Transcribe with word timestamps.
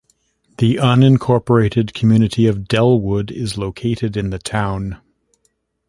The 0.57 0.77
unincorporated 0.77 1.93
community 1.93 2.47
of 2.47 2.67
Dellwood 2.67 3.29
is 3.29 3.55
located 3.59 4.17
in 4.17 4.31
the 4.31 4.39
town. 4.39 4.99